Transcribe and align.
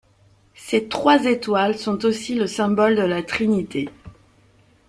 Ces 0.55 0.87
trois 0.87 1.25
étoiles 1.25 1.77
sont 1.77 2.05
aussi 2.05 2.33
le 2.33 2.47
symbole 2.47 2.95
de 2.95 3.03
la 3.03 3.21
Trinité. 3.21 3.87